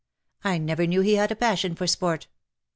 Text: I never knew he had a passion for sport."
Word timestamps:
I 0.43 0.57
never 0.57 0.87
knew 0.87 1.01
he 1.01 1.13
had 1.13 1.31
a 1.31 1.35
passion 1.35 1.75
for 1.75 1.85
sport." 1.85 2.25